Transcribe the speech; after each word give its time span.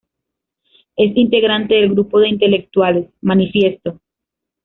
Es 0.95 1.15
integrante 1.15 1.75
del 1.75 1.91
grupo 1.91 2.19
de 2.21 2.29
intelectuales 2.29 3.07
"Manifiesto". 3.21 3.99